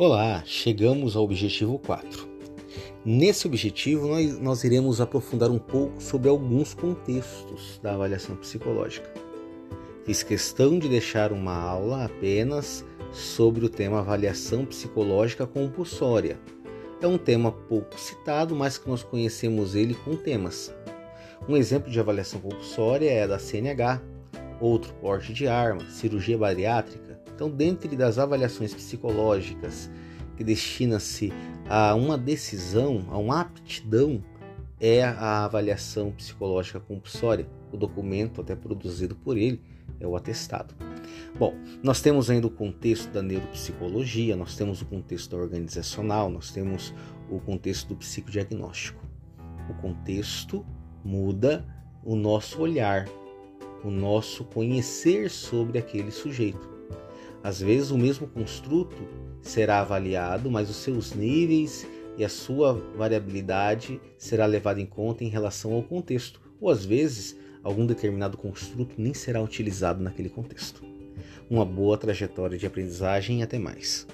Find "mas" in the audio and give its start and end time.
18.54-18.78, 60.50-60.68